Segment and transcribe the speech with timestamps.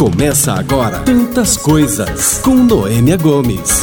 [0.00, 3.80] Começa agora Tantas Coisas com Noêmia Gomes.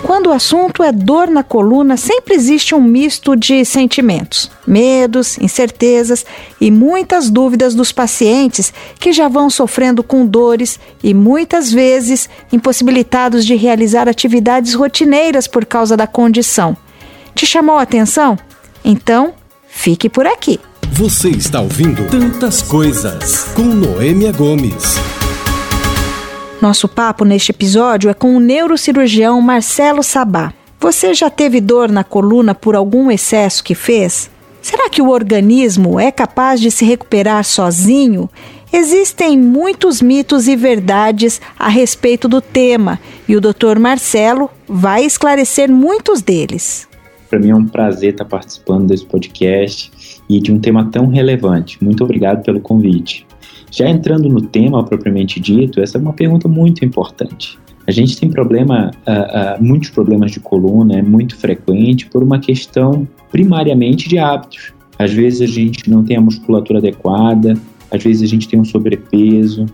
[0.00, 6.24] Quando o assunto é dor na coluna, sempre existe um misto de sentimentos, medos, incertezas
[6.60, 13.44] e muitas dúvidas dos pacientes que já vão sofrendo com dores e muitas vezes impossibilitados
[13.44, 16.76] de realizar atividades rotineiras por causa da condição.
[17.34, 18.38] Te chamou a atenção?
[18.84, 19.34] Então,
[19.66, 20.60] fique por aqui.
[20.92, 24.96] Você está ouvindo Tantas Coisas com Noêmia Gomes.
[26.60, 30.52] Nosso papo neste episódio é com o neurocirurgião Marcelo Sabá.
[30.78, 34.30] Você já teve dor na coluna por algum excesso que fez?
[34.60, 38.28] Será que o organismo é capaz de se recuperar sozinho?
[38.70, 43.78] Existem muitos mitos e verdades a respeito do tema e o Dr.
[43.78, 46.86] Marcelo vai esclarecer muitos deles.
[47.30, 49.92] Para mim é um prazer estar participando desse podcast
[50.30, 51.82] e de um tema tão relevante.
[51.82, 53.26] Muito obrigado pelo convite.
[53.68, 57.58] Já entrando no tema propriamente dito, essa é uma pergunta muito importante.
[57.86, 62.38] A gente tem problema, uh, uh, muitos problemas de coluna, é muito frequente por uma
[62.38, 64.72] questão primariamente de hábitos.
[64.96, 67.54] Às vezes a gente não tem a musculatura adequada,
[67.90, 69.66] às vezes a gente tem um sobrepeso,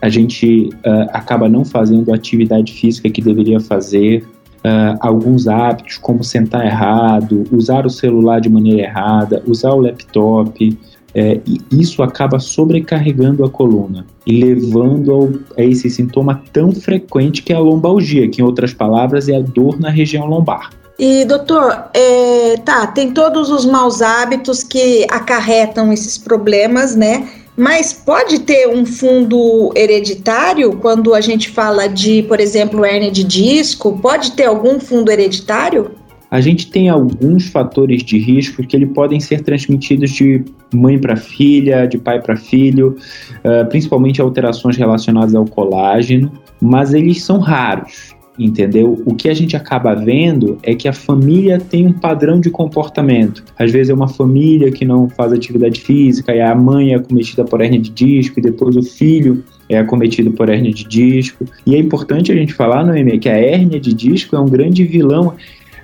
[0.00, 4.24] a gente uh, acaba não fazendo a atividade física que deveria fazer,
[4.58, 10.78] uh, alguns hábitos, como sentar errado, usar o celular de maneira errada, usar o laptop,
[11.14, 17.42] é, e isso acaba sobrecarregando a coluna e levando ao, a esse sintoma tão frequente
[17.42, 20.70] que é a lombalgia, que em outras palavras é a dor na região lombar.
[20.98, 27.28] E doutor, é, tá, tem todos os maus hábitos que acarretam esses problemas, né?
[27.58, 33.24] Mas pode ter um fundo hereditário quando a gente fala de, por exemplo, hernia de
[33.24, 33.98] disco?
[33.98, 35.90] Pode ter algum fundo hereditário?
[36.30, 41.16] A gente tem alguns fatores de risco que ele podem ser transmitidos de mãe para
[41.16, 42.96] filha, de pai para filho,
[43.38, 49.02] uh, principalmente alterações relacionadas ao colágeno, mas eles são raros entendeu?
[49.04, 53.44] O que a gente acaba vendo é que a família tem um padrão de comportamento.
[53.58, 57.44] Às vezes é uma família que não faz atividade física e a mãe é acometida
[57.44, 61.44] por hernia de disco e depois o filho é acometido por hernia de disco.
[61.66, 64.84] E é importante a gente falar, Noemi, que a hernia de disco é um grande
[64.84, 65.34] vilão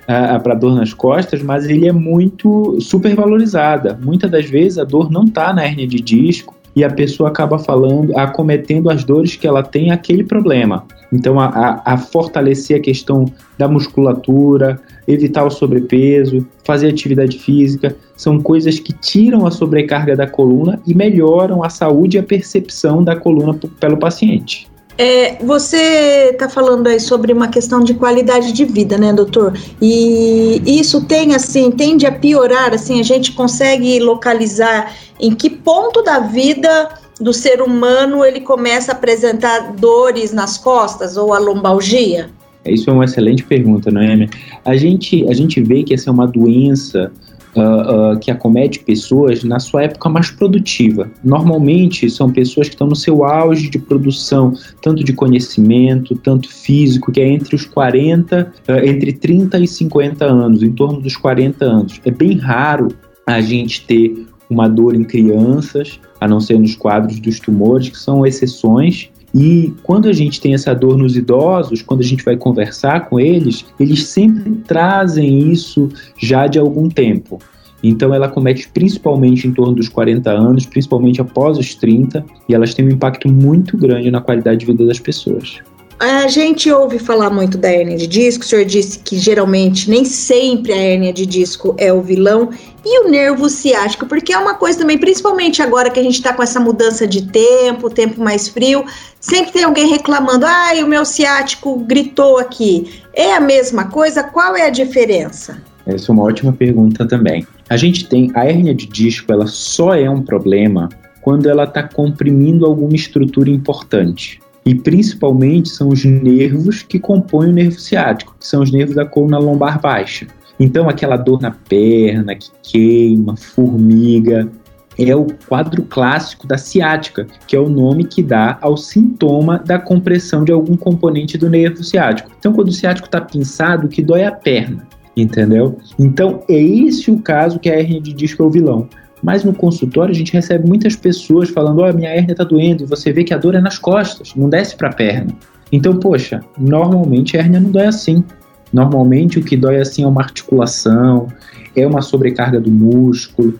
[0.05, 3.99] uh, para dor nas costas, mas ele é muito supervalorizada.
[4.01, 7.57] Muitas das vezes a dor não está na hernia de disco e a pessoa acaba
[7.57, 10.85] falando, acometendo as dores que ela tem aquele problema.
[11.11, 13.25] Então, a, a, a, fortalecer a questão
[13.57, 20.27] da musculatura, evitar o sobrepeso, fazer atividade física, são coisas que tiram a sobrecarga da
[20.27, 24.67] coluna e melhoram a saúde e a percepção da coluna pelo paciente.
[24.97, 29.53] É, você está falando aí sobre uma questão de qualidade de vida, né, doutor?
[29.81, 36.01] E isso tem assim, tende a piorar, assim, a gente consegue localizar em que ponto
[36.01, 36.89] da vida
[37.19, 42.29] do ser humano ele começa a apresentar dores nas costas ou a lombalgia?
[42.65, 44.29] Isso é uma excelente pergunta, Noemi.
[44.63, 47.11] A gente, a gente vê que essa é uma doença
[47.55, 51.09] uh, que acomete pessoas na sua época mais produtiva.
[51.23, 57.11] Normalmente são pessoas que estão no seu auge de produção, tanto de conhecimento, tanto físico,
[57.11, 61.65] que é entre os 40, uh, entre 30 e 50 anos, em torno dos 40
[61.65, 62.01] anos.
[62.05, 62.89] É bem raro
[63.25, 67.97] a gente ter uma dor em crianças, a não ser nos quadros dos tumores, que
[67.97, 69.09] são exceções.
[69.35, 73.19] E quando a gente tem essa dor nos idosos, quando a gente vai conversar com
[73.19, 77.39] eles, eles sempre trazem isso já de algum tempo.
[77.83, 82.73] Então ela comete principalmente em torno dos 40 anos, principalmente após os 30, e elas
[82.73, 85.59] têm um impacto muito grande na qualidade de vida das pessoas.
[85.97, 90.03] A gente ouve falar muito da hérnia de disco, o senhor disse que geralmente nem
[90.03, 92.49] sempre a hérnia de disco é o vilão,
[92.83, 96.33] e o nervo ciático, porque é uma coisa também, principalmente agora que a gente está
[96.33, 98.83] com essa mudança de tempo, tempo mais frio,
[99.21, 103.01] sempre tem alguém reclamando, ai, o meu ciático gritou aqui.
[103.13, 104.21] É a mesma coisa?
[104.21, 105.63] Qual é a diferença?
[105.85, 107.47] Essa é uma ótima pergunta também.
[107.69, 110.89] A gente tem a hérnia de disco, ela só é um problema
[111.21, 117.53] quando ela está comprimindo alguma estrutura importante e principalmente são os nervos que compõem o
[117.53, 120.25] nervo ciático, que são os nervos da coluna lombar baixa.
[120.59, 124.49] Então, aquela dor na perna, que queima, formiga,
[124.97, 129.77] é o quadro clássico da ciática, que é o nome que dá ao sintoma da
[129.77, 132.31] compressão de algum componente do nervo ciático.
[132.39, 135.77] Então, quando o ciático está pinçado, que dói é a perna, entendeu?
[135.99, 138.87] Então, é esse o caso que a hernia de disco é o vilão.
[139.25, 142.83] Mas no consultório a gente recebe muitas pessoas falando: Ó, oh, minha hérnia está doendo,
[142.83, 145.33] e você vê que a dor é nas costas, não desce para a perna.
[145.71, 148.23] Então, poxa, normalmente a hérnia não dói assim.
[148.71, 151.27] Normalmente o que dói assim é uma articulação,
[151.75, 153.59] é uma sobrecarga do músculo,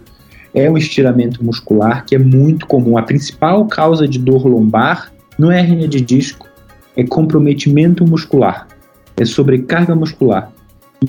[0.53, 2.95] é um estiramento muscular que é muito comum.
[2.95, 6.47] A principal causa de dor lombar não é hernia de disco,
[6.95, 8.67] é comprometimento muscular,
[9.17, 10.51] é sobrecarga muscular.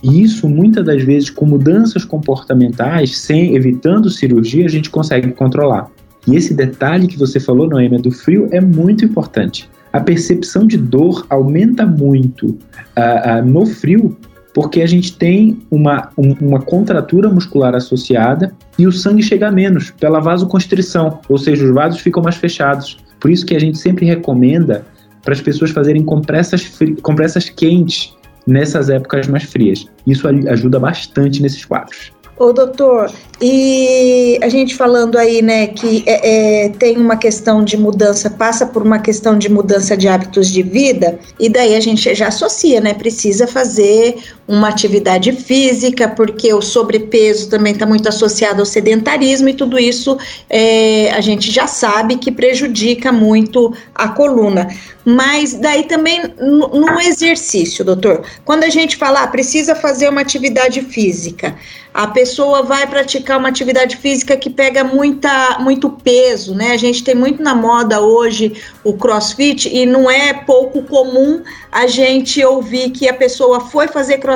[0.02, 5.88] E isso, muitas das vezes, com mudanças comportamentais, sem evitando cirurgia, a gente consegue controlar.
[6.26, 9.70] E esse detalhe que você falou, Noêmia, do frio, é muito importante.
[9.92, 14.16] A percepção de dor aumenta muito uh, uh, no frio,
[14.52, 19.90] porque a gente tem uma, um, uma contratura muscular associada e o sangue chega menos
[19.90, 22.96] pela vasoconstrição, ou seja, os vasos ficam mais fechados.
[23.20, 24.84] Por isso que a gente sempre recomenda
[25.22, 28.14] para as pessoas fazerem compressas, compressas quentes
[28.46, 29.86] nessas épocas mais frias.
[30.06, 32.12] Isso ajuda bastante nesses quadros.
[32.38, 33.10] Ô, doutor,
[33.40, 38.66] e a gente falando aí, né, que é, é, tem uma questão de mudança, passa
[38.66, 42.78] por uma questão de mudança de hábitos de vida, e daí a gente já associa,
[42.78, 49.48] né, precisa fazer uma atividade física, porque o sobrepeso também está muito associado ao sedentarismo,
[49.48, 50.16] e tudo isso
[50.48, 54.68] é, a gente já sabe que prejudica muito a coluna.
[55.04, 60.82] Mas daí também no, exercício, doutor, quando a gente fala, ah, precisa fazer uma atividade
[60.82, 61.54] física,
[61.94, 66.72] a pessoa vai praticar uma atividade física que pega muita, muito peso, né?
[66.72, 71.86] A gente tem muito na moda hoje o crossfit e não é pouco comum a
[71.86, 74.35] gente ouvir que a pessoa foi fazer crossfit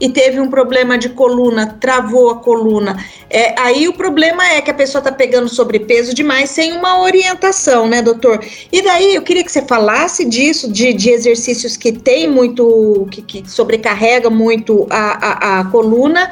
[0.00, 2.96] e teve um problema de coluna, travou a coluna.
[3.30, 7.88] É, aí o problema é que a pessoa está pegando sobrepeso demais sem uma orientação,
[7.88, 8.44] né, doutor?
[8.70, 13.22] E daí eu queria que você falasse disso, de, de exercícios que tem muito, que,
[13.22, 16.30] que sobrecarrega muito a, a, a coluna.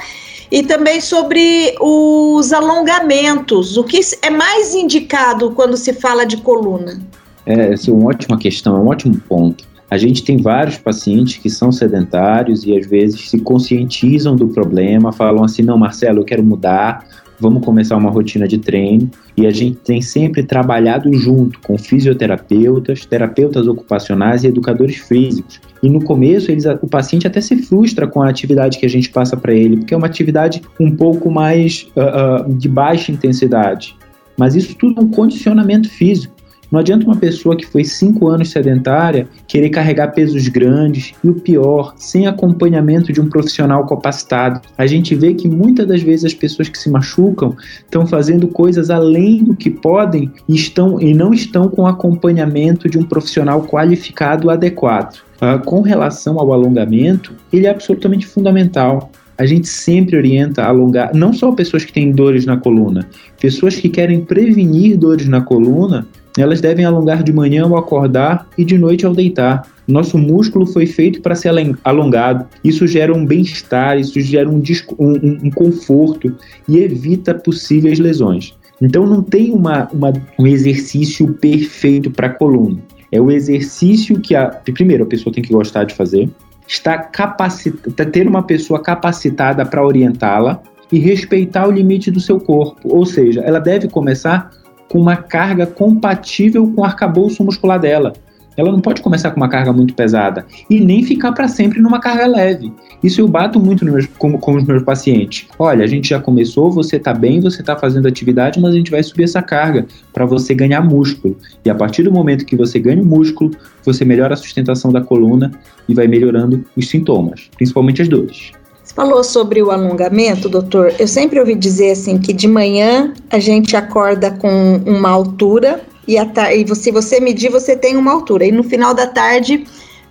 [0.51, 7.03] E também sobre os alongamentos, o que é mais indicado quando se fala de coluna?
[7.47, 9.65] É, essa é uma ótima questão, é um ótimo ponto.
[9.91, 15.13] A gente tem vários pacientes que são sedentários e às vezes se conscientizam do problema,
[15.13, 17.07] falam assim: não, Marcelo, eu quero mudar,
[17.39, 19.11] vamos começar uma rotina de treino.
[19.37, 25.61] E a gente tem sempre trabalhado junto com fisioterapeutas, terapeutas ocupacionais e educadores físicos.
[25.83, 29.11] E no começo, eles, o paciente até se frustra com a atividade que a gente
[29.11, 33.97] passa para ele, porque é uma atividade um pouco mais uh, uh, de baixa intensidade.
[34.37, 36.34] Mas isso tudo é um condicionamento físico.
[36.75, 41.35] Não adianta uma pessoa que foi cinco anos sedentária querer carregar pesos grandes e o
[41.35, 44.61] pior, sem acompanhamento de um profissional capacitado.
[44.77, 48.91] A gente vê que muitas das vezes as pessoas que se machucam estão fazendo coisas
[48.91, 54.51] além do que podem e, estão, e não estão com acompanhamento de um profissional qualificado
[54.51, 55.23] adequado.
[55.37, 61.13] Uh, com relação ao alongamento, ele é absolutamente fundamental a gente sempre orienta a alongar,
[61.13, 63.09] não só pessoas que têm dores na coluna,
[63.41, 68.65] pessoas que querem prevenir dores na coluna elas devem alongar de manhã ao acordar e
[68.65, 69.69] de noite ao deitar.
[69.87, 71.53] Nosso músculo foi feito para ser
[71.85, 72.47] alongado.
[72.63, 74.63] Isso gera um bem-estar, isso gera um,
[74.99, 76.35] um, um, conforto
[76.69, 78.55] e evita possíveis lesões.
[78.81, 82.79] Então, não tem uma, uma um exercício perfeito para coluna.
[83.13, 86.29] É o exercício que, a, primeiro, a pessoa tem que gostar de fazer,
[86.67, 90.61] está capacitada, ter uma pessoa capacitada para orientá-la
[90.91, 92.81] e respeitar o limite do seu corpo.
[92.85, 94.51] Ou seja, ela deve começar
[94.91, 98.13] com uma carga compatível com o arcabouço muscular dela.
[98.57, 102.01] Ela não pode começar com uma carga muito pesada e nem ficar para sempre numa
[102.01, 102.73] carga leve.
[103.03, 105.47] Isso eu bato muito meus, com, com, os meus pacientes.
[105.59, 108.91] Olha, a gente já começou, você está bem, você está fazendo atividade, mas a gente
[108.91, 111.37] vai subir essa carga para você ganhar músculo.
[111.65, 113.51] E a partir do momento que você ganha músculo,
[113.85, 115.51] você melhora a sustentação da coluna
[115.89, 118.53] e vai melhorando os sintomas, principalmente as dores.
[118.93, 120.95] Falou sobre o alongamento, doutor.
[120.99, 126.17] Eu sempre ouvi dizer assim que de manhã a gente acorda com uma altura e,
[126.17, 128.45] e se você medir, você tem uma altura.
[128.45, 129.65] E no final da tarde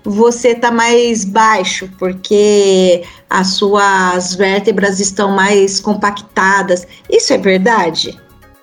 [0.03, 6.85] você está mais baixo, porque as suas vértebras estão mais compactadas.
[7.09, 8.19] Isso é verdade?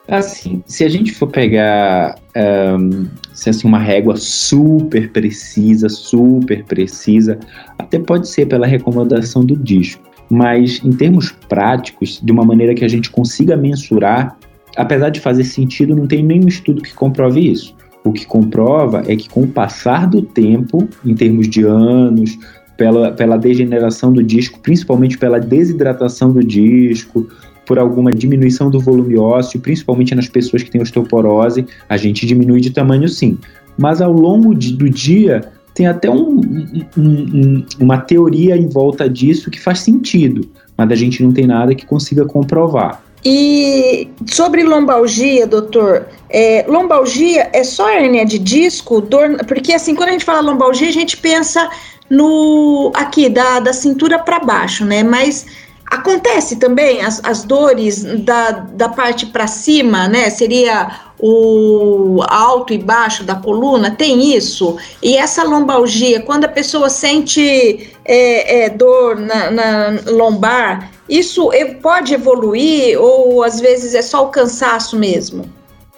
[0.06, 3.08] Assim, se a gente for pegar um,
[3.40, 7.38] se assim, uma régua super precisa, super precisa,
[7.78, 12.84] até pode ser pela recomendação do disco mas em termos práticos, de uma maneira que
[12.84, 14.38] a gente consiga mensurar,
[14.76, 17.74] apesar de fazer sentido, não tem nenhum estudo que comprove isso.
[18.04, 22.38] O que comprova é que com o passar do tempo, em termos de anos,
[22.76, 27.28] pela, pela degeneração do disco, principalmente pela desidratação do disco,
[27.70, 32.60] por alguma diminuição do volume ósseo, principalmente nas pessoas que têm osteoporose, a gente diminui
[32.60, 33.38] de tamanho sim.
[33.78, 39.08] Mas ao longo de, do dia, tem até um, um, um, uma teoria em volta
[39.08, 43.04] disso que faz sentido, mas a gente não tem nada que consiga comprovar.
[43.24, 50.08] E sobre lombalgia, doutor, é, lombalgia é só hernia de disco, dor, porque assim, quando
[50.08, 51.70] a gente fala lombalgia, a gente pensa
[52.10, 55.04] no aqui da, da cintura para baixo, né?
[55.04, 55.46] Mas
[55.90, 60.30] Acontece também as, as dores da, da parte para cima, né?
[60.30, 64.76] Seria o alto e baixo da coluna, tem isso?
[65.02, 71.50] E essa lombalgia, quando a pessoa sente é, é, dor na, na, lombar, isso
[71.82, 75.44] pode evoluir ou às vezes é só o cansaço mesmo?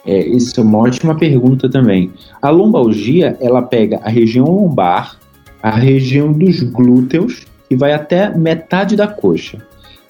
[0.05, 2.11] É, isso é uma ótima pergunta também.
[2.41, 5.17] A lombalgia, ela pega a região lombar,
[5.61, 9.59] a região dos glúteos e vai até metade da coxa.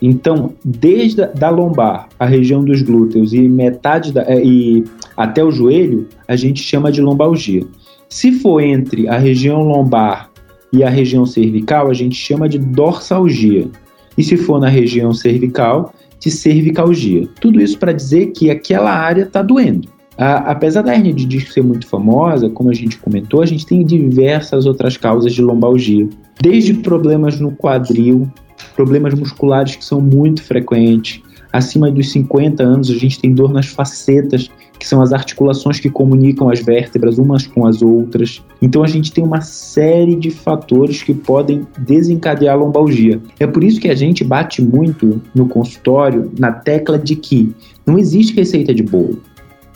[0.05, 4.83] Então, desde a, da lombar, a região dos glúteos e metade da, é, e
[5.15, 7.65] até o joelho, a gente chama de lombalgia.
[8.09, 10.29] Se for entre a região lombar
[10.73, 13.69] e a região cervical, a gente chama de dorsalgia.
[14.17, 17.25] E se for na região cervical, de cervicalgia.
[17.39, 19.87] Tudo isso para dizer que aquela área está doendo.
[20.17, 23.65] A, apesar da hernia de disco ser muito famosa, como a gente comentou, a gente
[23.65, 26.09] tem diversas outras causas de lombalgia,
[26.41, 28.29] desde problemas no quadril,
[28.63, 31.21] problemas musculares que são muito frequentes.
[31.51, 35.89] Acima dos 50 anos, a gente tem dor nas facetas, que são as articulações que
[35.89, 38.43] comunicam as vértebras umas com as outras.
[38.59, 43.21] Então a gente tem uma série de fatores que podem desencadear a lombalgia.
[43.39, 47.53] É por isso que a gente bate muito no consultório na tecla de que
[47.85, 49.21] não existe receita de bolo.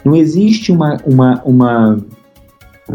[0.03, 2.00] Não existe uma, uma, uma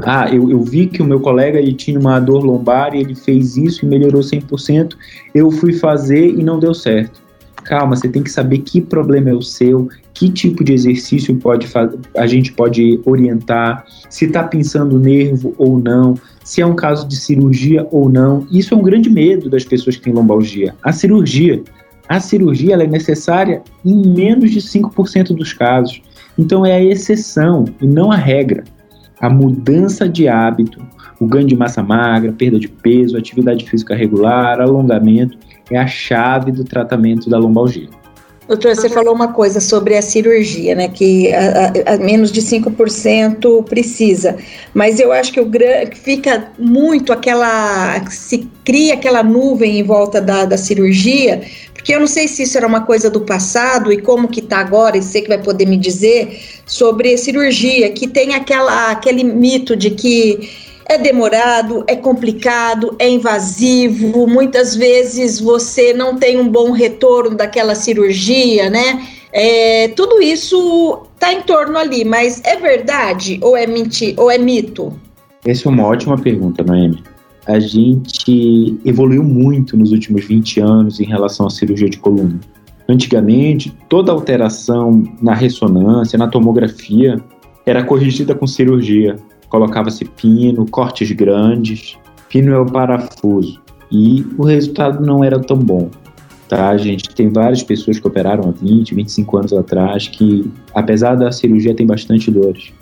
[0.05, 3.15] ah, eu, eu, vi que o meu colega ele tinha uma dor lombar e ele
[3.15, 4.95] fez isso e melhorou 100%.
[5.35, 7.21] Eu fui fazer e não deu certo.
[7.65, 11.69] Calma, você tem que saber que problema é o seu, que tipo de exercício pode
[12.17, 17.15] a gente pode orientar, se está pensando nervo ou não, se é um caso de
[17.15, 18.47] cirurgia ou não.
[18.51, 20.75] Isso é um grande medo das pessoas que têm lombalgia.
[20.83, 21.63] A cirurgia,
[22.09, 26.03] a cirurgia é necessária em menos de 5% dos casos.
[26.37, 28.65] Então é a exceção e não a regra.
[29.23, 30.85] A mudança de hábito,
[31.21, 35.39] o ganho de massa magra, perda de peso, atividade física regular, alongamento
[35.71, 37.89] é a chave do tratamento da lombalgia.
[38.49, 40.89] Doutor, você falou uma coisa sobre a cirurgia, né?
[40.89, 44.37] Que a, a, a menos de 5% precisa.
[44.75, 45.51] Mas eu acho que o
[45.95, 48.05] fica muito aquela.
[48.11, 52.57] se cria aquela nuvem em volta da, da cirurgia, porque eu não sei se isso
[52.59, 55.67] era uma coisa do passado e como que está agora, e você que vai poder
[55.67, 60.51] me dizer sobre cirurgia, que tem aquela, aquele mito de que
[60.93, 67.75] é demorado, é complicado, é invasivo, muitas vezes você não tem um bom retorno daquela
[67.75, 69.07] cirurgia, né?
[69.33, 74.37] É, tudo isso está em torno ali, mas é verdade ou é mentir ou é
[74.37, 74.93] mito?
[75.45, 77.03] Essa é uma ótima pergunta, Noemi.
[77.47, 82.39] A gente evoluiu muito nos últimos 20 anos em relação à cirurgia de coluna.
[82.89, 87.19] Antigamente, toda alteração na ressonância, na tomografia,
[87.65, 89.17] era corrigida com cirurgia
[89.53, 91.99] colocava-se pino, cortes grandes,
[92.31, 93.61] pino é o parafuso.
[93.91, 95.91] E o resultado não era tão bom.
[96.49, 96.75] Tá?
[96.79, 101.75] Gente tem várias pessoas que operaram há 20, 25 anos atrás que, apesar da cirurgia,
[101.75, 102.73] tem bastante dores.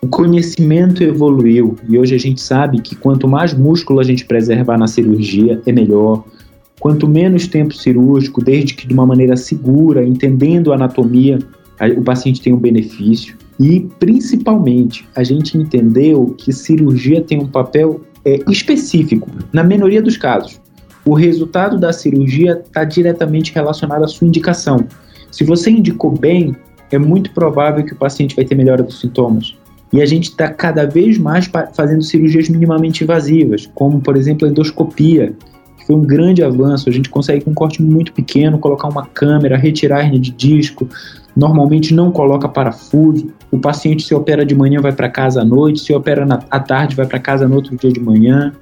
[0.00, 4.78] O conhecimento evoluiu e hoje a gente sabe que quanto mais músculo a gente preservar
[4.78, 6.24] na cirurgia, é melhor.
[6.80, 11.38] Quanto menos tempo cirúrgico, desde que de uma maneira segura, entendendo a anatomia,
[11.98, 13.36] o paciente tem um benefício.
[13.58, 20.16] E, principalmente, a gente entendeu que cirurgia tem um papel é, específico, na minoria dos
[20.16, 20.60] casos.
[21.04, 24.86] O resultado da cirurgia está diretamente relacionado à sua indicação.
[25.30, 26.56] Se você indicou bem,
[26.90, 29.54] é muito provável que o paciente vai ter melhora dos sintomas.
[29.92, 34.50] E a gente está cada vez mais fazendo cirurgias minimamente invasivas, como, por exemplo, a
[34.50, 35.34] endoscopia,
[35.78, 36.88] que foi um grande avanço.
[36.88, 40.30] A gente consegue, com um corte muito pequeno, colocar uma câmera, retirar a hernia de
[40.30, 40.88] disco,
[41.36, 43.32] normalmente não coloca parafuso.
[43.50, 46.60] O paciente se opera de manhã vai para casa à noite, se opera na, à
[46.60, 48.52] tarde vai para casa no outro dia de manhã.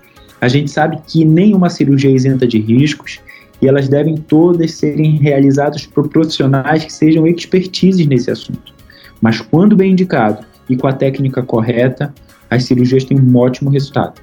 [0.40, 3.20] A gente sabe que nenhuma cirurgia é isenta de riscos
[3.60, 8.74] e elas devem todas serem realizadas por profissionais que sejam expertises nesse assunto.
[9.20, 12.12] Mas quando bem indicado e com a técnica correta,
[12.50, 14.20] as cirurgias têm um ótimo resultado.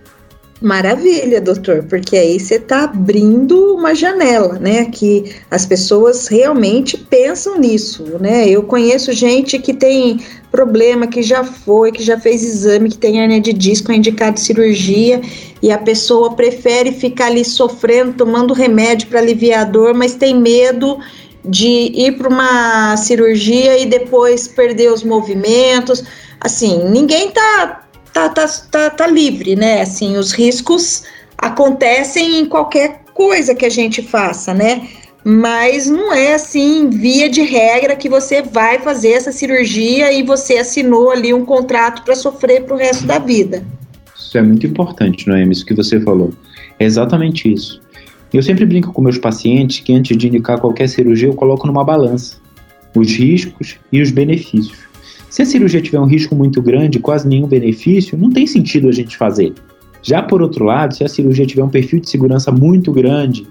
[0.62, 4.86] Maravilha, doutor, porque aí você está abrindo uma janela, né?
[4.86, 8.50] Que as pessoas realmente pensam nisso, né?
[8.50, 10.20] Eu conheço gente que tem
[10.52, 14.38] problema, que já foi, que já fez exame, que tem hernia de disco, é indicado
[14.38, 15.22] cirurgia,
[15.62, 20.36] e a pessoa prefere ficar ali sofrendo, tomando remédio para aliviar a dor, mas tem
[20.36, 21.00] medo
[21.46, 26.04] de ir para uma cirurgia e depois perder os movimentos.
[26.42, 29.82] Assim, ninguém tá tá, tá, tá, tá livre, né?
[29.82, 31.04] Assim, os riscos
[31.38, 34.88] acontecem em qualquer coisa que a gente faça, né?
[35.24, 40.58] Mas não é assim, via de regra, que você vai fazer essa cirurgia e você
[40.58, 43.64] assinou ali um contrato para sofrer para o resto da vida.
[44.18, 46.34] Isso é muito importante, Noemi, isso que você falou.
[46.80, 47.82] É exatamente isso.
[48.32, 51.84] Eu sempre brinco com meus pacientes que antes de indicar qualquer cirurgia, eu coloco numa
[51.84, 52.38] balança
[52.96, 54.89] os riscos e os benefícios.
[55.30, 58.92] Se a cirurgia tiver um risco muito grande, quase nenhum benefício, não tem sentido a
[58.92, 59.54] gente fazer.
[60.02, 63.46] Já por outro lado, se a cirurgia tiver um perfil de segurança muito grande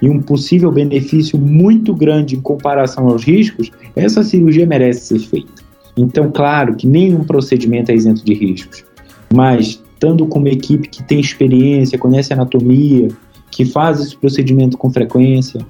[0.00, 5.62] e um possível benefício muito grande em comparação aos riscos, essa cirurgia merece ser feita.
[5.96, 8.84] Então, claro que nenhum procedimento é isento de riscos,
[9.32, 13.08] mas estando com uma equipe que tem experiência, conhece anatomia,
[13.50, 15.60] que faz esse procedimento com frequência,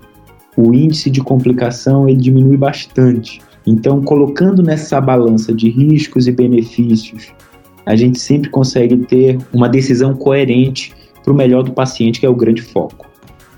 [0.56, 3.40] o índice de complicação ele diminui bastante.
[3.66, 7.32] Então, colocando nessa balança de riscos e benefícios,
[7.86, 12.28] a gente sempre consegue ter uma decisão coerente para o melhor do paciente, que é
[12.28, 13.06] o grande foco.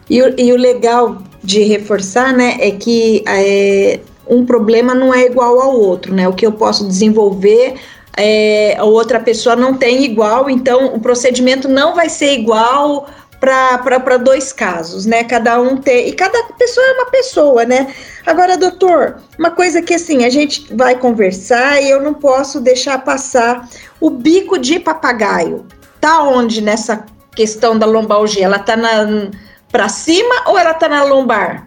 [0.08, 5.26] E o, e o legal de reforçar, né, é que é, um problema não é
[5.26, 6.28] igual ao outro, né?
[6.28, 7.74] O que eu posso desenvolver,
[8.16, 13.06] é, a outra pessoa não tem igual, então o procedimento não vai ser igual
[13.44, 15.24] para dois casos, né?
[15.24, 16.08] Cada um tem.
[16.08, 17.88] E cada pessoa é uma pessoa, né?
[18.26, 22.98] Agora, doutor, uma coisa que assim, a gente vai conversar e eu não posso deixar
[23.04, 23.68] passar
[24.00, 25.64] o bico de papagaio.
[26.00, 28.44] Tá onde nessa questão da lombalgia?
[28.44, 29.30] Ela tá na
[29.70, 31.66] para cima ou ela tá na lombar?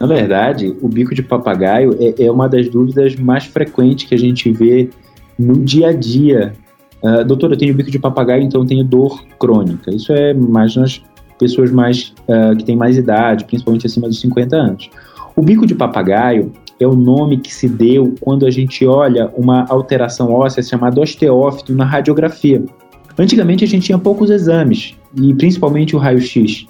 [0.00, 4.18] Na verdade, o bico de papagaio é, é uma das dúvidas mais frequentes que a
[4.18, 4.88] gente vê
[5.36, 6.54] no dia a dia
[7.02, 9.90] Uh, doutor, eu tenho bico de papagaio, então tenho dor crônica.
[9.90, 11.00] Isso é mais nas
[11.38, 14.90] pessoas mais uh, que têm mais idade, principalmente acima dos 50 anos.
[15.36, 19.66] O bico de papagaio é o nome que se deu quando a gente olha uma
[19.68, 22.64] alteração óssea chamada osteófito na radiografia.
[23.18, 26.66] Antigamente a gente tinha poucos exames, e principalmente o raio-x,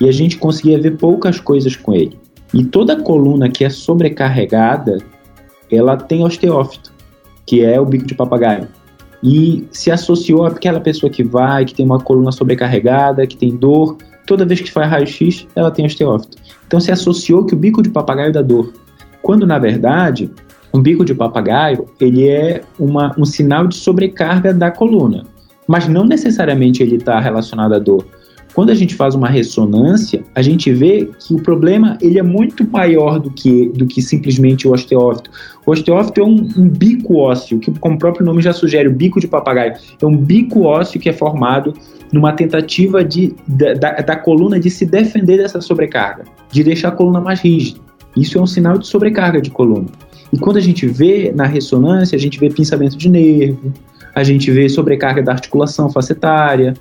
[0.00, 2.18] e a gente conseguia ver poucas coisas com ele.
[2.54, 4.98] E toda coluna que é sobrecarregada,
[5.70, 6.92] ela tem osteófito,
[7.46, 8.66] que é o bico de papagaio
[9.22, 13.96] e se associou àquela pessoa que vai, que tem uma coluna sobrecarregada, que tem dor,
[14.26, 16.38] toda vez que faz raio-x, ela tem osteófito.
[16.66, 18.72] Então se associou que o bico de papagaio dá dor.
[19.22, 20.30] Quando na verdade,
[20.72, 25.24] um bico de papagaio, ele é uma, um sinal de sobrecarga da coluna,
[25.66, 28.06] mas não necessariamente ele está relacionado à dor.
[28.60, 32.70] Quando a gente faz uma ressonância, a gente vê que o problema ele é muito
[32.70, 35.30] maior do que, do que simplesmente o osteófito.
[35.64, 38.92] O osteófito é um, um bico ósseo, que como o próprio nome já sugere, o
[38.92, 39.72] bico de papagaio.
[39.98, 41.72] É um bico ósseo que é formado
[42.12, 46.92] numa tentativa de, da, da, da coluna de se defender dessa sobrecarga, de deixar a
[46.92, 47.80] coluna mais rígida.
[48.14, 49.88] Isso é um sinal de sobrecarga de coluna.
[50.30, 53.72] E quando a gente vê na ressonância, a gente vê pinçamento de nervo,
[54.14, 56.74] a gente vê sobrecarga da articulação facetária,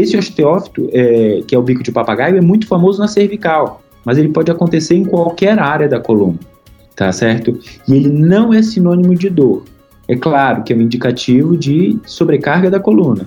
[0.00, 4.18] esse osteófito, é, que é o bico de papagaio, é muito famoso na cervical, mas
[4.18, 6.38] ele pode acontecer em qualquer área da coluna,
[6.94, 7.58] tá certo?
[7.88, 9.64] E ele não é sinônimo de dor.
[10.08, 13.26] É claro que é um indicativo de sobrecarga da coluna,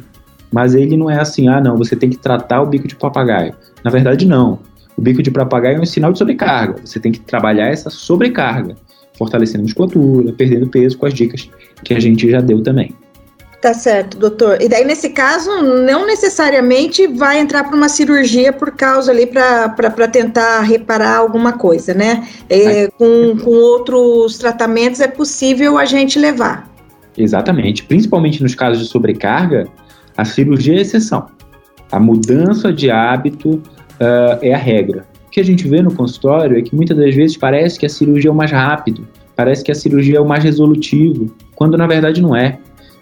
[0.51, 3.53] mas ele não é assim, ah, não, você tem que tratar o bico de papagaio.
[3.83, 4.59] Na verdade, não.
[4.97, 6.75] O bico de papagaio é um sinal de sobrecarga.
[6.83, 8.75] Você tem que trabalhar essa sobrecarga,
[9.17, 11.49] fortalecendo a musculatura, perdendo peso com as dicas
[11.83, 12.93] que a gente já deu também.
[13.61, 14.61] Tá certo, doutor.
[14.61, 20.07] E daí, nesse caso, não necessariamente vai entrar para uma cirurgia por causa ali para
[20.07, 22.25] tentar reparar alguma coisa, né?
[22.49, 26.69] É, com, com outros tratamentos é possível a gente levar.
[27.17, 27.83] Exatamente.
[27.83, 29.67] Principalmente nos casos de sobrecarga,
[30.15, 31.27] a cirurgia é a exceção.
[31.91, 35.05] A mudança de hábito uh, é a regra.
[35.27, 37.89] O que a gente vê no consultório é que muitas das vezes parece que a
[37.89, 41.85] cirurgia é o mais rápido, parece que a cirurgia é o mais resolutivo, quando na
[41.85, 42.57] verdade não é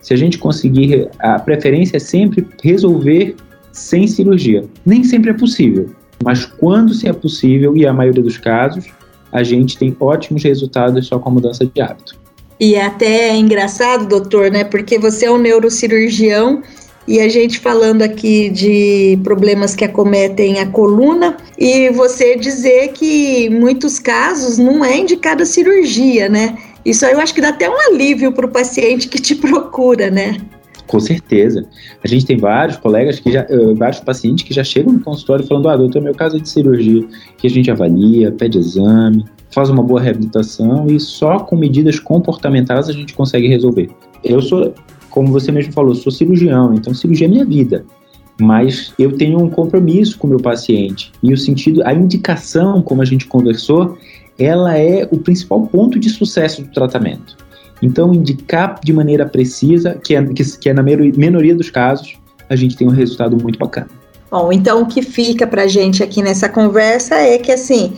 [0.08, 3.36] se a gente conseguir, a preferência é sempre resolver
[3.74, 4.64] sem cirurgia.
[4.86, 5.90] Nem sempre é possível,
[6.24, 8.86] mas quando se é possível, e a maioria dos casos,
[9.34, 12.18] a gente tem ótimos resultados só com a mudança de hábito.
[12.58, 14.64] E é até engraçado, doutor, né?
[14.64, 16.64] Porque você é um neurocirurgião
[17.06, 23.48] e a gente falando aqui de problemas que acometem a coluna e você dizer que
[23.48, 26.58] em muitos casos não é indicada cirurgia, né?
[26.88, 30.10] Isso aí eu acho que dá até um alívio para o paciente que te procura,
[30.10, 30.38] né?
[30.88, 31.68] Com certeza.
[32.02, 35.46] A gente tem vários colegas que já, uh, vários pacientes que já chegam no consultório
[35.46, 37.06] falando, ah, doutor, meu caso é de cirurgia,
[37.38, 42.88] que a gente avalia, pede exame, faz uma boa reabilitação e só com medidas comportamentais
[42.88, 43.90] a gente consegue resolver.
[44.24, 44.74] Eu sou,
[45.10, 47.86] como você mesmo falou, sou cirurgião, então cirurgia é minha vida.
[48.40, 51.12] Mas eu tenho um compromisso com o meu paciente.
[51.22, 53.98] E o sentido, a indicação, como a gente conversou,
[54.38, 57.38] ela é o principal ponto de sucesso do tratamento.
[57.82, 62.18] Então, indicar de maneira precisa, que é, que, que é na minoria dos casos,
[62.50, 63.90] a gente tem um resultado muito bacana.
[64.30, 67.94] Bom, então o que fica para gente aqui nessa conversa é que assim,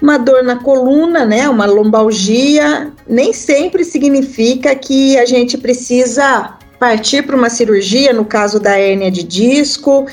[0.00, 7.22] uma dor na coluna, né, uma lombalgia, nem sempre significa que a gente precisa partir
[7.22, 10.06] para uma cirurgia, no caso da hérnia de disco,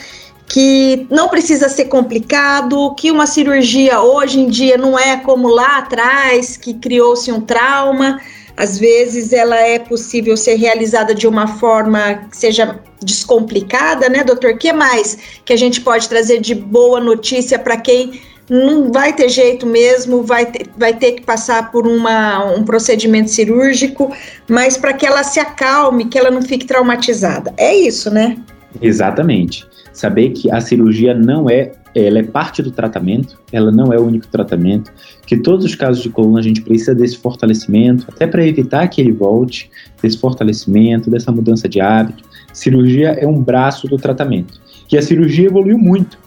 [0.56, 5.80] que não precisa ser complicado, que uma cirurgia hoje em dia não é como lá
[5.80, 8.22] atrás, que criou-se um trauma.
[8.56, 14.52] Às vezes ela é possível ser realizada de uma forma que seja descomplicada, né, doutor?
[14.52, 19.12] O que mais que a gente pode trazer de boa notícia para quem não vai
[19.12, 24.16] ter jeito mesmo, vai ter, vai ter que passar por uma, um procedimento cirúrgico,
[24.48, 27.54] mas para que ela se acalme, que ela não fique traumatizada.
[27.58, 28.38] É isso, né?
[28.82, 29.75] Exatamente.
[29.96, 34.06] Saber que a cirurgia não é, ela é parte do tratamento, ela não é o
[34.06, 34.92] único tratamento,
[35.26, 39.00] que todos os casos de coluna a gente precisa desse fortalecimento, até para evitar que
[39.00, 42.26] ele volte, desse fortalecimento, dessa mudança de hábito.
[42.52, 44.60] Cirurgia é um braço do tratamento.
[44.92, 46.18] E a cirurgia evoluiu muito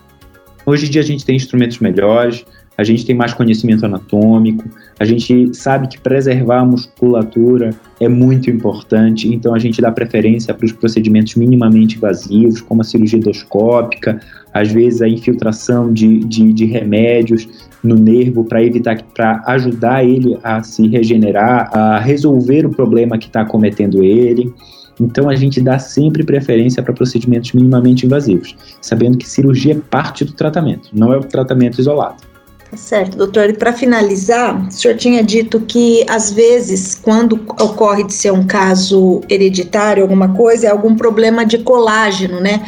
[0.69, 2.45] Hoje em dia a gente tem instrumentos melhores,
[2.79, 4.65] a gente tem mais conhecimento anatômico,
[5.01, 10.55] a gente sabe que preservar a musculatura é muito importante, então a gente dá preferência
[10.55, 14.21] para os procedimentos minimamente invasivos, como a cirurgia endoscópica,
[14.55, 17.49] às vezes a infiltração de, de, de remédios
[17.83, 23.27] no nervo para evitar, para ajudar ele a se regenerar, a resolver o problema que
[23.27, 24.55] está cometendo ele.
[25.01, 30.25] Então a gente dá sempre preferência para procedimentos minimamente invasivos, sabendo que cirurgia é parte
[30.25, 32.29] do tratamento, não é o tratamento isolado.
[32.71, 33.49] Tá certo, doutor.
[33.49, 38.47] E para finalizar, o senhor tinha dito que às vezes, quando ocorre de ser um
[38.47, 42.63] caso hereditário, alguma coisa, é algum problema de colágeno, né?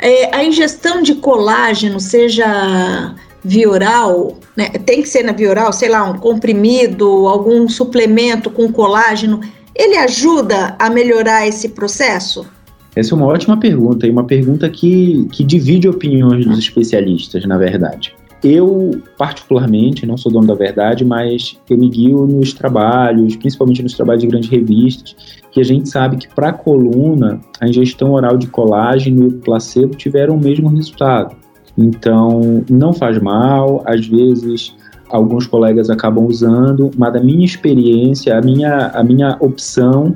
[0.00, 4.68] É, a ingestão de colágeno, seja via oral, né?
[4.84, 9.40] tem que ser na via oral, sei lá, um comprimido, algum suplemento com colágeno,
[9.74, 12.46] ele ajuda a melhorar esse processo?
[12.94, 17.56] Essa é uma ótima pergunta e uma pergunta que, que divide opiniões dos especialistas, na
[17.56, 18.14] verdade.
[18.42, 23.94] Eu, particularmente, não sou dono da verdade, mas eu me guio nos trabalhos, principalmente nos
[23.94, 25.16] trabalhos de grandes revistas,
[25.50, 29.96] que a gente sabe que para a coluna, a ingestão oral de colágeno e placebo
[29.96, 31.34] tiveram o mesmo resultado.
[31.76, 34.74] Então, não faz mal, às vezes
[35.08, 40.14] alguns colegas acabam usando, mas a minha experiência, a minha, a minha opção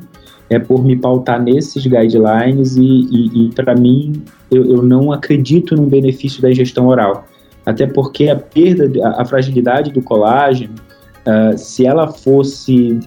[0.51, 5.75] é por me pautar nesses guidelines e, e, e para mim, eu, eu, não acredito
[5.75, 7.25] no benefício da ingestão oral.
[7.65, 10.75] Até porque a perda, a, fragilidade do colágeno,
[11.27, 12.99] uh, se ela fosse,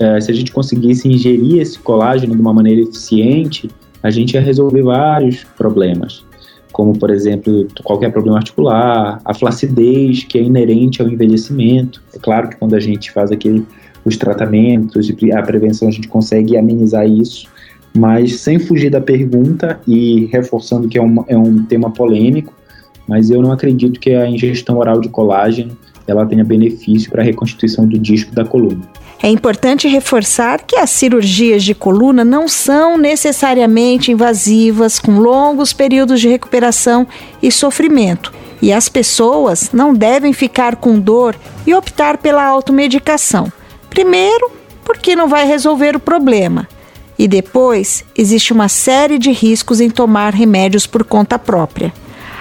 [0.00, 3.68] uh, se a gente conseguisse ingerir esse colágeno de uma maneira eficiente,
[4.02, 6.26] a gente ia resolver vários problemas
[6.78, 12.00] como por exemplo qualquer problema articular, a flacidez que é inerente ao envelhecimento.
[12.14, 13.66] É claro que quando a gente faz aquele,
[14.04, 17.48] os tratamentos e a prevenção a gente consegue amenizar isso,
[17.96, 22.54] mas sem fugir da pergunta e reforçando que é um, é um tema polêmico,
[23.08, 27.24] mas eu não acredito que a ingestão oral de colágeno ela tenha benefício para a
[27.24, 28.80] reconstituição do disco da coluna.
[29.22, 36.20] É importante reforçar que as cirurgias de coluna não são necessariamente invasivas, com longos períodos
[36.20, 37.06] de recuperação
[37.42, 38.32] e sofrimento.
[38.62, 41.34] E as pessoas não devem ficar com dor
[41.66, 43.52] e optar pela automedicação.
[43.90, 44.50] Primeiro,
[44.84, 46.68] porque não vai resolver o problema.
[47.18, 51.92] E depois, existe uma série de riscos em tomar remédios por conta própria.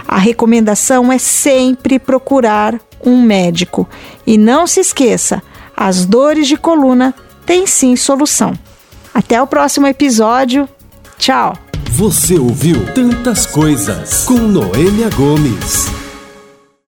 [0.08, 3.88] A recomendação é sempre procurar um médico.
[4.26, 5.43] E não se esqueça,
[5.76, 7.13] as dores de coluna
[7.46, 8.54] têm sim solução.
[9.13, 10.67] Até o próximo episódio.
[11.17, 11.58] Tchau!
[11.91, 16.07] Você ouviu Tantas Coisas com Noêmia Gomes.